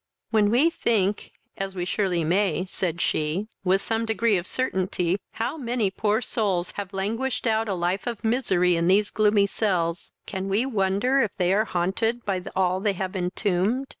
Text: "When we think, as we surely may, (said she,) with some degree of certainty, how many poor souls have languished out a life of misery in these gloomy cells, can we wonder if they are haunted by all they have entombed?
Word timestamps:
"When 0.31 0.49
we 0.49 0.71
think, 0.71 1.33
as 1.57 1.75
we 1.75 1.85
surely 1.85 2.23
may, 2.23 2.65
(said 2.65 2.99
she,) 3.01 3.49
with 3.63 3.83
some 3.83 4.07
degree 4.07 4.35
of 4.35 4.47
certainty, 4.47 5.19
how 5.33 5.57
many 5.57 5.91
poor 5.91 6.23
souls 6.23 6.71
have 6.71 6.91
languished 6.91 7.45
out 7.45 7.69
a 7.69 7.75
life 7.75 8.07
of 8.07 8.23
misery 8.23 8.75
in 8.75 8.87
these 8.87 9.11
gloomy 9.11 9.45
cells, 9.45 10.11
can 10.25 10.49
we 10.49 10.65
wonder 10.65 11.21
if 11.21 11.37
they 11.37 11.53
are 11.53 11.65
haunted 11.65 12.25
by 12.25 12.41
all 12.55 12.79
they 12.79 12.93
have 12.93 13.15
entombed? 13.15 13.85